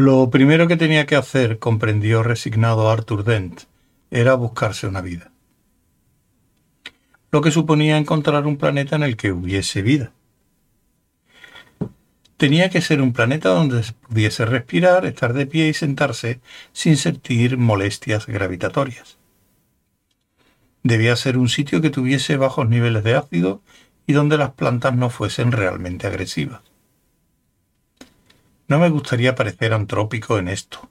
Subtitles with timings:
[0.00, 3.62] Lo primero que tenía que hacer, comprendió resignado Arthur Dent,
[4.12, 5.32] era buscarse una vida.
[7.32, 10.12] Lo que suponía encontrar un planeta en el que hubiese vida.
[12.36, 16.40] Tenía que ser un planeta donde se pudiese respirar, estar de pie y sentarse
[16.72, 19.18] sin sentir molestias gravitatorias.
[20.84, 23.62] Debía ser un sitio que tuviese bajos niveles de ácido
[24.06, 26.67] y donde las plantas no fuesen realmente agresivas.
[28.68, 30.88] No me gustaría parecer antrópico en esto,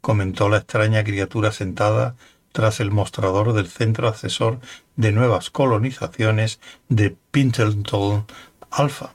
[0.00, 2.16] comentó la extraña criatura sentada
[2.52, 4.60] tras el mostrador del Centro Asesor
[4.96, 8.26] de Nuevas Colonizaciones de Pintleton
[8.70, 9.14] Alpha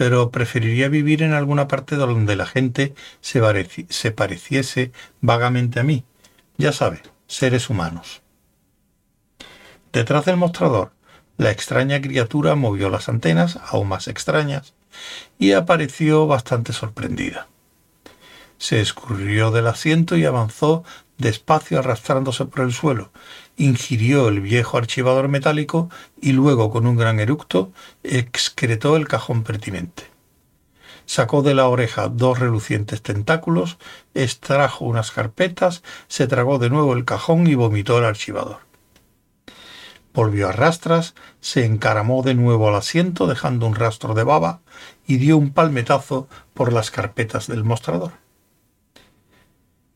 [0.00, 3.42] pero preferiría vivir en alguna parte donde la gente se,
[3.90, 6.04] se pareciese vagamente a mí.
[6.56, 8.22] Ya sabe, seres humanos.
[9.92, 10.92] Detrás del mostrador,
[11.36, 14.72] la extraña criatura movió las antenas, aún más extrañas,
[15.38, 17.48] y apareció bastante sorprendida.
[18.58, 20.84] Se escurrió del asiento y avanzó
[21.16, 23.10] despacio arrastrándose por el suelo,
[23.56, 30.04] ingirió el viejo archivador metálico y luego, con un gran eructo, excretó el cajón pertinente.
[31.06, 33.78] Sacó de la oreja dos relucientes tentáculos,
[34.14, 38.69] extrajo unas carpetas, se tragó de nuevo el cajón y vomitó el archivador.
[40.12, 44.60] Volvió a rastras, se encaramó de nuevo al asiento dejando un rastro de baba
[45.06, 48.12] y dio un palmetazo por las carpetas del mostrador.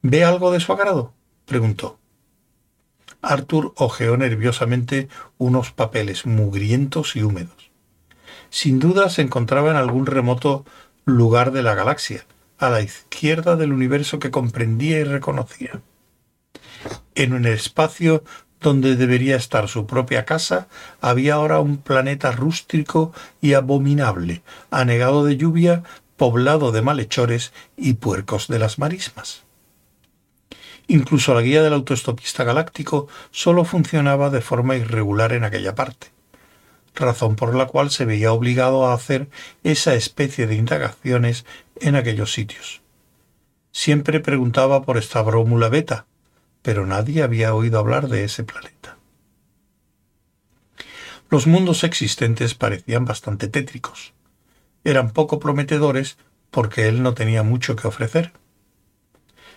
[0.02, 1.12] ¿Ve algo de su agrado?
[1.46, 1.98] preguntó.
[3.22, 7.70] Arthur hojeó nerviosamente unos papeles mugrientos y húmedos.
[8.50, 10.64] Sin duda se encontraba en algún remoto
[11.04, 12.26] lugar de la galaxia,
[12.58, 15.80] a la izquierda del universo que comprendía y reconocía.
[17.14, 18.24] En un espacio
[18.64, 20.68] donde debería estar su propia casa,
[21.02, 23.12] había ahora un planeta rústico
[23.42, 25.82] y abominable, anegado de lluvia,
[26.16, 29.42] poblado de malhechores y puercos de las marismas.
[30.88, 36.06] Incluso la guía del autoestopista galáctico solo funcionaba de forma irregular en aquella parte,
[36.94, 39.28] razón por la cual se veía obligado a hacer
[39.62, 41.44] esa especie de indagaciones
[41.80, 42.80] en aquellos sitios.
[43.72, 46.06] Siempre preguntaba por esta brómula beta,
[46.64, 48.98] pero nadie había oído hablar de ese planeta.
[51.30, 54.14] Los mundos existentes parecían bastante tétricos.
[54.82, 56.18] Eran poco prometedores
[56.50, 58.32] porque él no tenía mucho que ofrecer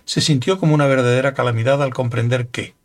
[0.07, 2.75] se sintió como una verdadera calamidad al comprender que,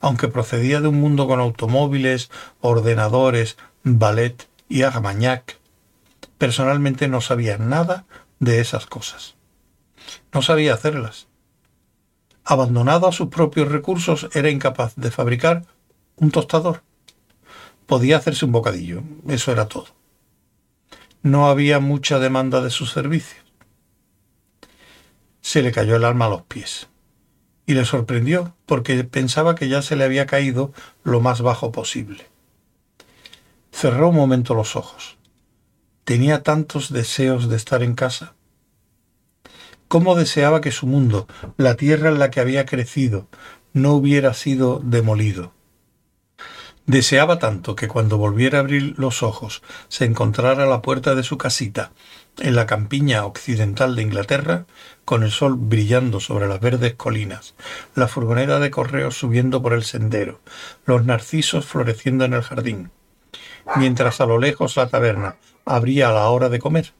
[0.00, 2.30] aunque procedía de un mundo con automóviles,
[2.62, 5.58] ordenadores, ballet y armagnac,
[6.38, 8.06] personalmente no sabía nada
[8.38, 9.34] de esas cosas.
[10.32, 11.28] No sabía hacerlas.
[12.44, 15.64] Abandonado a sus propios recursos, era incapaz de fabricar
[16.16, 16.82] un tostador.
[17.86, 19.88] Podía hacerse un bocadillo, eso era todo.
[21.22, 23.50] No había mucha demanda de sus servicios
[25.40, 26.88] se le cayó el alma a los pies.
[27.66, 30.72] Y le sorprendió porque pensaba que ya se le había caído
[31.02, 32.26] lo más bajo posible.
[33.72, 35.16] Cerró un momento los ojos.
[36.04, 38.34] Tenía tantos deseos de estar en casa.
[39.90, 43.26] ¿Cómo deseaba que su mundo, la tierra en la que había crecido,
[43.72, 45.52] no hubiera sido demolido?
[46.86, 51.24] Deseaba tanto que cuando volviera a abrir los ojos se encontrara a la puerta de
[51.24, 51.90] su casita,
[52.38, 54.66] en la campiña occidental de Inglaterra,
[55.04, 57.56] con el sol brillando sobre las verdes colinas,
[57.96, 60.40] la furgoneta de correos subiendo por el sendero,
[60.84, 62.92] los narcisos floreciendo en el jardín,
[63.74, 65.34] mientras a lo lejos la taberna
[65.64, 66.92] abría a la hora de comer.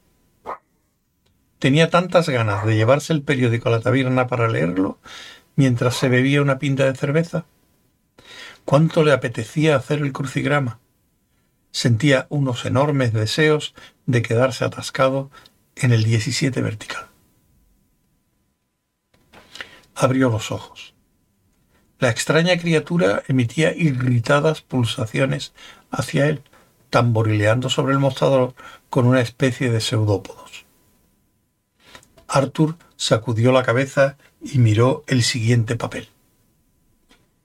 [1.61, 4.97] Tenía tantas ganas de llevarse el periódico a la taberna para leerlo,
[5.55, 7.45] mientras se bebía una pinta de cerveza.
[8.65, 10.79] Cuánto le apetecía hacer el crucigrama.
[11.69, 13.75] Sentía unos enormes deseos
[14.07, 15.29] de quedarse atascado
[15.75, 17.05] en el 17 vertical.
[19.93, 20.95] Abrió los ojos.
[21.99, 25.53] La extraña criatura emitía irritadas pulsaciones
[25.91, 26.41] hacia él,
[26.89, 28.55] tamborileando sobre el mostrador
[28.89, 30.65] con una especie de pseudópodos.
[32.33, 36.07] Arthur sacudió la cabeza y miró el siguiente papel.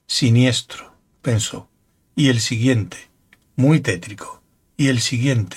[0.06, 1.68] Siniestro, pensó,
[2.14, 2.96] y el siguiente,
[3.56, 4.42] muy tétrico,
[4.76, 5.56] y el siguiente,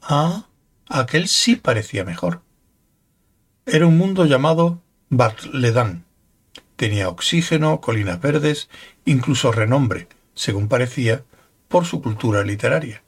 [0.00, 0.46] Ah,
[0.88, 2.40] aquel sí parecía mejor.
[3.66, 4.80] Era un mundo llamado
[5.10, 6.04] Bartledán.
[6.76, 8.70] Tenía oxígeno, colinas verdes,
[9.04, 11.22] incluso renombre, según parecía,
[11.68, 13.02] por su cultura literaria.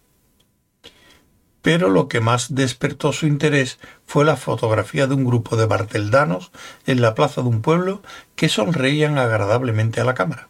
[1.64, 6.52] Pero lo que más despertó su interés fue la fotografía de un grupo de barteldanos
[6.86, 8.02] en la plaza de un pueblo
[8.36, 10.48] que sonreían agradablemente a la cámara.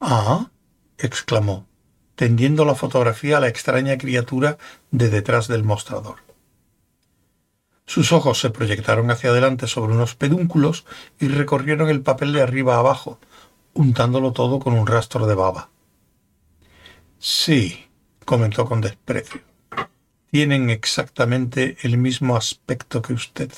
[0.00, 0.50] Ah,
[0.98, 1.66] exclamó
[2.14, 4.58] tendiendo la fotografía a la extraña criatura
[4.90, 6.16] de detrás del mostrador.
[7.86, 10.86] Sus ojos se proyectaron hacia adelante sobre unos pedúnculos
[11.20, 13.18] y recorrieron el papel de arriba a abajo,
[13.74, 15.68] untándolo todo con un rastro de baba.
[17.18, 17.83] Sí,
[18.24, 19.40] comentó con desprecio.
[20.30, 23.52] Tienen exactamente el mismo aspecto que usted.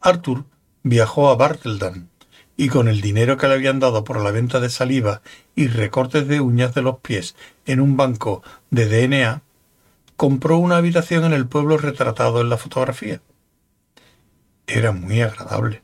[0.00, 0.44] Arthur
[0.82, 2.08] viajó a Bartledan
[2.56, 5.22] y con el dinero que le habían dado por la venta de saliva
[5.56, 7.34] y recortes de uñas de los pies
[7.66, 9.42] en un banco de DNA,
[10.16, 13.20] compró una habitación en el pueblo retratado en la fotografía.
[14.66, 15.82] Era muy agradable.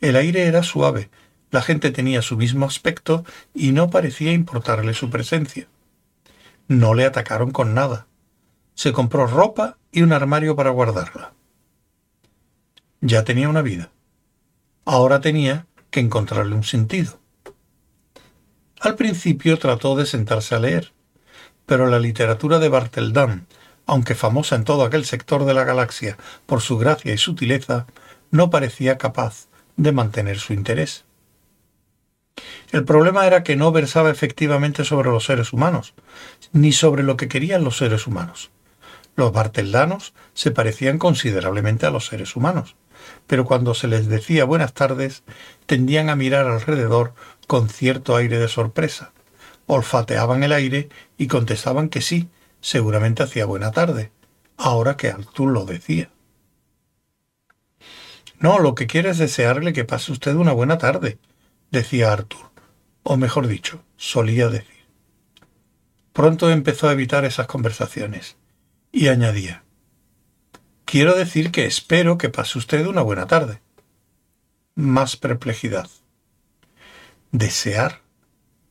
[0.00, 1.10] El aire era suave,
[1.50, 3.24] la gente tenía su mismo aspecto
[3.54, 5.68] y no parecía importarle su presencia.
[6.68, 8.06] No le atacaron con nada.
[8.74, 11.34] Se compró ropa y un armario para guardarla.
[13.00, 13.90] Ya tenía una vida.
[14.84, 17.18] Ahora tenía que encontrarle un sentido.
[18.80, 20.92] Al principio trató de sentarse a leer,
[21.66, 23.46] pero la literatura de Barteldam,
[23.86, 26.16] aunque famosa en todo aquel sector de la galaxia
[26.46, 27.86] por su gracia y sutileza,
[28.30, 31.04] no parecía capaz de mantener su interés.
[32.70, 35.94] El problema era que no versaba efectivamente sobre los seres humanos,
[36.52, 38.50] ni sobre lo que querían los seres humanos.
[39.14, 42.76] Los barteldanos se parecían considerablemente a los seres humanos,
[43.26, 45.22] pero cuando se les decía buenas tardes,
[45.66, 47.12] tendían a mirar alrededor
[47.46, 49.12] con cierto aire de sorpresa.
[49.66, 50.88] Olfateaban el aire
[51.18, 52.28] y contestaban que sí,
[52.60, 54.10] seguramente hacía buena tarde,
[54.56, 56.08] ahora que Artur lo decía.
[58.38, 61.18] No, lo que quiere es desearle que pase usted una buena tarde,
[61.72, 62.50] decía Arthur,
[63.02, 64.86] o mejor dicho, solía decir.
[66.12, 68.36] Pronto empezó a evitar esas conversaciones,
[68.92, 69.64] y añadía
[70.92, 73.62] Quiero decir que espero que pase usted una buena tarde.
[74.74, 75.88] Más perplejidad.
[77.30, 78.02] ¿Desear?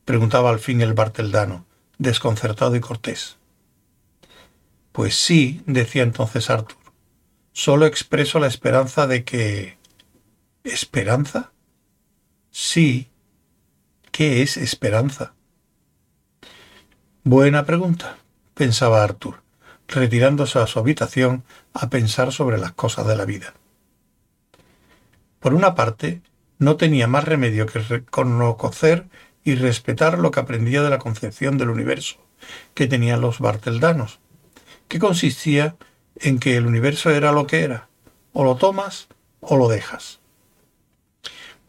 [0.04, 1.66] preguntaba al fin el barteldano,
[1.98, 3.38] desconcertado y cortés.
[4.92, 6.78] Pues sí, decía entonces Arthur.
[7.52, 9.76] Solo expreso la esperanza de que.
[10.62, 11.50] ¿Esperanza?
[12.52, 13.08] Sí.
[14.12, 15.32] ¿Qué es esperanza?
[17.24, 18.18] Buena pregunta,
[18.54, 19.42] pensaba Arthur
[19.88, 21.44] retirándose a su habitación
[21.74, 23.54] a pensar sobre las cosas de la vida.
[25.40, 26.22] Por una parte,
[26.58, 29.06] no tenía más remedio que reconocer
[29.44, 32.18] y respetar lo que aprendía de la concepción del universo
[32.74, 34.20] que tenían los barteldanos,
[34.88, 35.76] que consistía
[36.16, 37.88] en que el universo era lo que era,
[38.32, 39.08] o lo tomas
[39.40, 40.21] o lo dejas.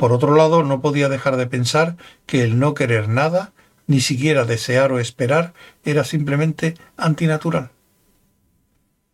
[0.03, 1.95] Por otro lado, no podía dejar de pensar
[2.25, 3.53] que el no querer nada,
[3.87, 5.53] ni siquiera desear o esperar,
[5.85, 7.71] era simplemente antinatural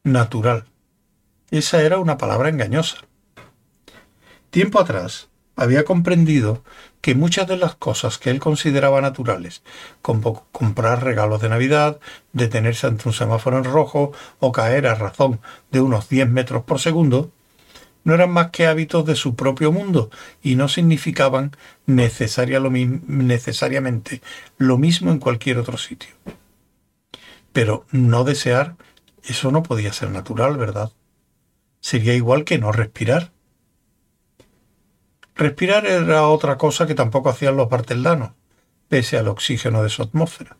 [0.01, 0.65] natural.
[1.51, 2.97] Esa era una palabra engañosa.
[4.50, 6.63] Tiempo atrás había comprendido
[7.01, 9.62] que muchas de las cosas que él consideraba naturales,
[10.01, 12.00] como comprar regalos de Navidad,
[12.33, 15.39] detenerse ante un semáforo en rojo o caer a razón
[15.69, 17.31] de unos 10 metros por segundo,
[18.04, 20.10] no eran más que hábitos de su propio mundo
[20.42, 21.56] y no significaban
[21.86, 24.22] necesariamente
[24.57, 26.16] lo mismo en cualquier otro sitio.
[27.51, 28.75] Pero no desear
[29.24, 30.92] eso no podía ser natural, ¿verdad?
[31.81, 33.31] Sería igual que no respirar.
[35.36, 38.31] Respirar era otra cosa que tampoco hacían los barteldanos,
[38.88, 40.57] pese al oxígeno de su atmósfera.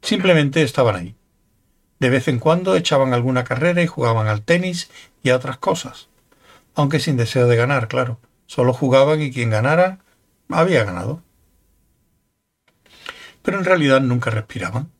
[0.00, 1.16] Simplemente estaban ahí.
[1.98, 4.90] De vez en cuando echaban alguna carrera y jugaban al tenis
[5.22, 6.08] y a otras cosas,
[6.76, 8.20] aunque sin deseo de ganar, claro.
[8.46, 9.98] Solo jugaban y quien ganara
[10.48, 11.22] había ganado.
[13.42, 14.90] Pero en realidad nunca respiraban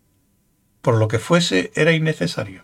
[0.86, 2.62] por lo que fuese, era innecesario.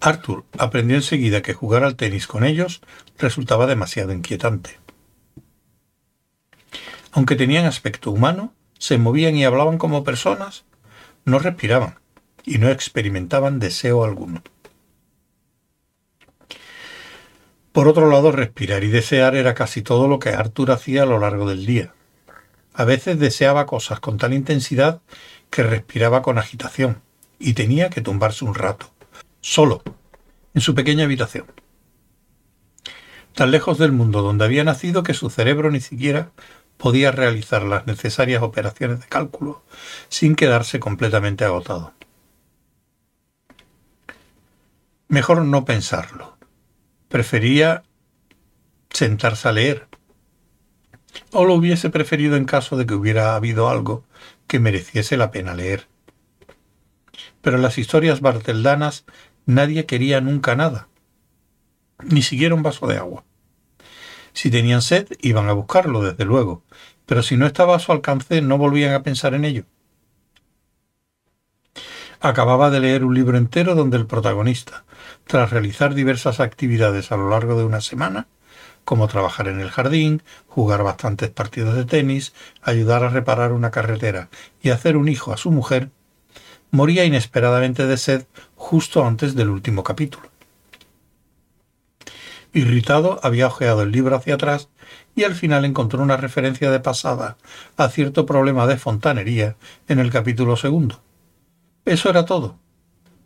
[0.00, 2.80] Arthur aprendió enseguida que jugar al tenis con ellos
[3.18, 4.78] resultaba demasiado inquietante.
[7.12, 10.64] Aunque tenían aspecto humano, se movían y hablaban como personas,
[11.26, 11.98] no respiraban
[12.46, 14.42] y no experimentaban deseo alguno.
[17.74, 21.18] Por otro lado, respirar y desear era casi todo lo que Arthur hacía a lo
[21.18, 21.92] largo del día.
[22.72, 25.00] A veces deseaba cosas con tal intensidad
[25.50, 27.02] que respiraba con agitación
[27.40, 28.92] y tenía que tumbarse un rato,
[29.40, 29.82] solo,
[30.54, 31.46] en su pequeña habitación.
[33.34, 36.30] Tan lejos del mundo donde había nacido que su cerebro ni siquiera
[36.76, 39.64] podía realizar las necesarias operaciones de cálculo
[40.08, 41.92] sin quedarse completamente agotado.
[45.08, 46.33] Mejor no pensarlo.
[47.14, 47.84] Prefería
[48.90, 49.86] sentarse a leer.
[51.30, 54.04] O lo hubiese preferido en caso de que hubiera habido algo
[54.48, 55.86] que mereciese la pena leer.
[57.40, 59.04] Pero en las historias barteldanas
[59.46, 60.88] nadie quería nunca nada,
[62.02, 63.22] ni siquiera un vaso de agua.
[64.32, 66.64] Si tenían sed, iban a buscarlo, desde luego,
[67.06, 69.66] pero si no estaba a su alcance, no volvían a pensar en ello.
[72.24, 74.84] Acababa de leer un libro entero donde el protagonista,
[75.26, 78.28] tras realizar diversas actividades a lo largo de una semana,
[78.86, 84.30] como trabajar en el jardín, jugar bastantes partidos de tenis, ayudar a reparar una carretera
[84.62, 85.90] y hacer un hijo a su mujer,
[86.70, 88.24] moría inesperadamente de sed
[88.56, 90.30] justo antes del último capítulo.
[92.54, 94.70] Irritado, había ojeado el libro hacia atrás
[95.14, 97.36] y al final encontró una referencia de pasada
[97.76, 99.56] a cierto problema de fontanería
[99.88, 101.02] en el capítulo segundo.
[101.84, 102.58] Eso era todo.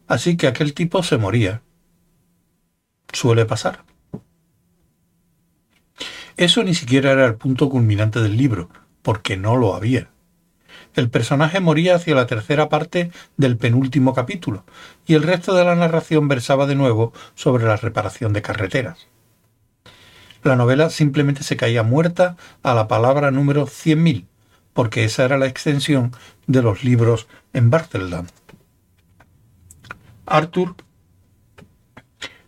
[0.09, 1.62] Así que aquel tipo se moría.
[3.12, 3.85] Suele pasar.
[6.37, 8.69] Eso ni siquiera era el punto culminante del libro,
[9.03, 10.11] porque no lo había.
[10.95, 14.65] El personaje moría hacia la tercera parte del penúltimo capítulo,
[15.07, 19.09] y el resto de la narración versaba de nuevo sobre la reparación de carreteras.
[20.43, 24.27] La novela simplemente se caía muerta a la palabra número 100.000,
[24.73, 26.12] porque esa era la extensión
[26.47, 28.27] de los libros en Barteldam.
[30.30, 30.75] Arthur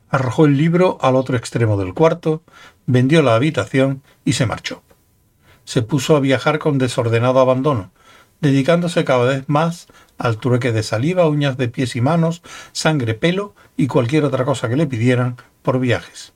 [0.08, 2.42] arrojó el libro al otro extremo del cuarto,
[2.86, 4.82] vendió la habitación y se marchó.
[5.64, 7.92] Se puso a viajar con desordenado abandono,
[8.40, 9.86] dedicándose cada vez más
[10.18, 14.68] al trueque de saliva, uñas de pies y manos, sangre, pelo y cualquier otra cosa
[14.68, 16.32] que le pidieran por viajes.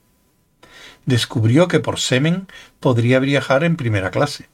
[1.04, 2.46] Descubrió que por semen
[2.80, 4.48] podría viajar en primera clase.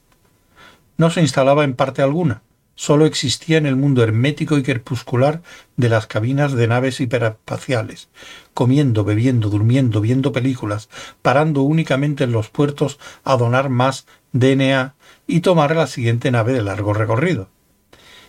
[0.97, 2.41] No se instalaba en parte alguna,
[2.81, 5.43] solo existía en el mundo hermético y crepuscular
[5.77, 8.09] de las cabinas de naves hiperespaciales,
[8.55, 10.89] comiendo, bebiendo, durmiendo, viendo películas,
[11.21, 14.95] parando únicamente en los puertos a donar más DNA
[15.27, 17.49] y tomar la siguiente nave de largo recorrido,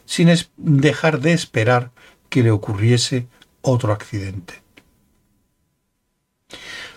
[0.04, 0.28] sin
[0.58, 1.90] dejar de esperar
[2.28, 3.28] que le ocurriese
[3.62, 4.60] otro accidente.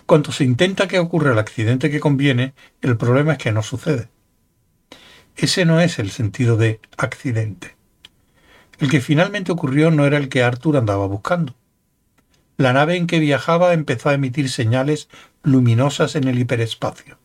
[0.04, 4.10] Cuando se intenta que ocurra el accidente que conviene, el problema es que no sucede.
[5.36, 7.76] Ese no es el sentido de accidente.
[8.78, 11.54] El que finalmente ocurrió no era el que Arthur andaba buscando.
[12.56, 15.10] La nave en que viajaba empezó a emitir señales
[15.42, 17.18] luminosas en el hiperespacio.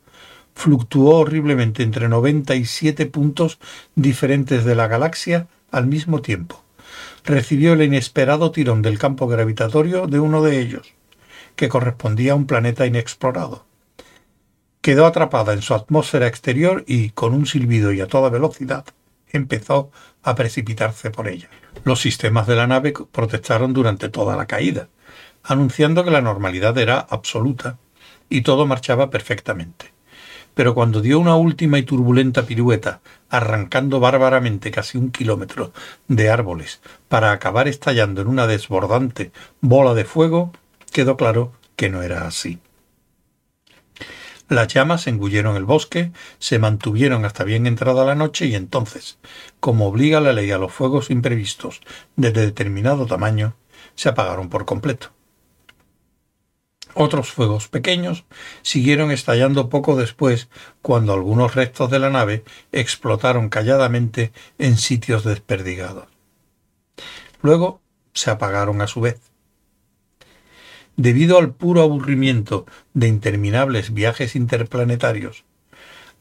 [0.53, 3.59] Fluctuó horriblemente entre 97 puntos
[3.95, 6.65] diferentes de la galaxia al mismo tiempo.
[7.23, 10.95] Recibió el inesperado tirón del campo gravitatorio de uno de ellos,
[11.55, 13.70] que correspondía a un planeta inexplorado
[14.81, 18.85] quedó atrapada en su atmósfera exterior y, con un silbido y a toda velocidad,
[19.31, 19.91] empezó
[20.23, 21.49] a precipitarse por ella.
[21.83, 24.89] Los sistemas de la nave protestaron durante toda la caída,
[25.43, 27.77] anunciando que la normalidad era absoluta
[28.29, 29.93] y todo marchaba perfectamente.
[30.53, 35.71] Pero cuando dio una última y turbulenta pirueta, arrancando bárbaramente casi un kilómetro
[36.07, 40.51] de árboles para acabar estallando en una desbordante bola de fuego,
[40.91, 42.59] quedó claro que no era así.
[44.51, 49.17] Las llamas engulleron el bosque, se mantuvieron hasta bien entrada la noche y entonces,
[49.61, 51.79] como obliga la ley a los fuegos imprevistos
[52.17, 53.55] de determinado tamaño,
[53.95, 55.13] se apagaron por completo.
[56.95, 58.25] Otros fuegos pequeños
[58.61, 60.49] siguieron estallando poco después
[60.81, 62.43] cuando algunos restos de la nave
[62.73, 66.09] explotaron calladamente en sitios desperdigados.
[67.41, 67.79] Luego
[68.13, 69.30] se apagaron a su vez.
[71.01, 75.45] Debido al puro aburrimiento de interminables viajes interplanetarios,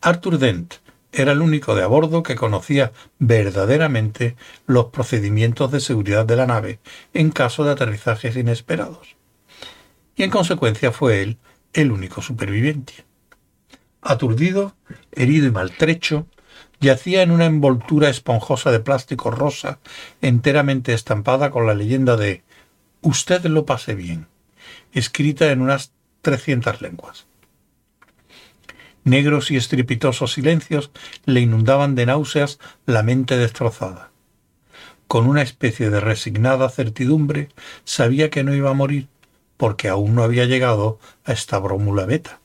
[0.00, 0.76] Arthur Dent
[1.12, 6.46] era el único de a bordo que conocía verdaderamente los procedimientos de seguridad de la
[6.46, 6.78] nave
[7.12, 9.16] en caso de aterrizajes inesperados.
[10.16, 11.36] Y en consecuencia fue él
[11.74, 13.04] el único superviviente.
[14.00, 14.76] Aturdido,
[15.12, 16.26] herido y maltrecho,
[16.80, 19.78] yacía en una envoltura esponjosa de plástico rosa
[20.22, 22.44] enteramente estampada con la leyenda de
[23.02, 24.26] Usted lo pase bien
[24.92, 27.26] escrita en unas trescientas lenguas.
[29.04, 30.90] Negros y estrepitosos silencios
[31.24, 34.10] le inundaban de náuseas la mente destrozada.
[35.06, 37.48] Con una especie de resignada certidumbre
[37.84, 39.08] sabía que no iba a morir,
[39.56, 42.40] porque aún no había llegado a esta brómula beta.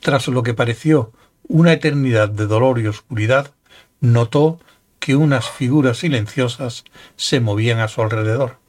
[0.00, 1.12] Tras lo que pareció
[1.48, 3.52] una eternidad de dolor y oscuridad,
[4.00, 4.58] notó
[4.98, 6.84] que unas figuras silenciosas
[7.16, 8.61] se movían a su alrededor